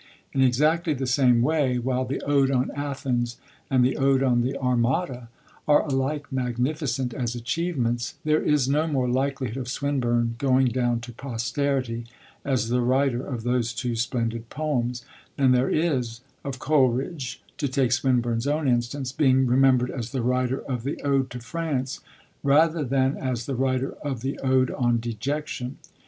In 0.33 0.41
exactly 0.41 0.95
the 0.95 1.05
same 1.05 1.43
way, 1.43 1.77
while 1.77 2.05
the 2.05 2.21
ode 2.21 2.49
on 2.49 2.71
Athens 2.75 3.37
and 3.69 3.85
the 3.85 3.97
ode 3.97 4.23
on 4.23 4.41
the 4.41 4.57
Armada 4.57 5.29
are 5.67 5.83
alike 5.85 6.25
magnificent 6.31 7.13
as 7.13 7.35
achievements, 7.35 8.15
there 8.23 8.41
is 8.41 8.67
no 8.67 8.87
more 8.87 9.07
likelihood 9.07 9.57
of 9.57 9.67
Swinburne 9.67 10.33
going 10.39 10.69
down 10.69 11.01
to 11.01 11.13
posterity 11.13 12.05
as 12.43 12.69
the 12.69 12.81
writer 12.81 13.23
of 13.23 13.43
those 13.43 13.73
two 13.75 13.95
splendid 13.95 14.49
poems 14.49 15.05
than 15.37 15.51
there 15.51 15.69
is 15.69 16.21
of 16.43 16.57
Coleridge, 16.57 17.43
to 17.57 17.67
take 17.67 17.91
Swinburne's 17.91 18.47
own 18.47 18.67
instance, 18.67 19.11
being 19.11 19.45
remembered 19.45 19.91
as 19.91 20.09
the 20.13 20.23
writer 20.23 20.61
of 20.61 20.81
the 20.81 20.99
ode 21.03 21.29
to 21.29 21.39
France 21.39 21.99
rather 22.41 22.83
than 22.83 23.15
as 23.17 23.45
the 23.45 23.53
writer 23.53 23.91
of 24.03 24.21
the 24.21 24.39
ode 24.39 24.71
on 24.71 24.99
Dejection. 24.99 25.77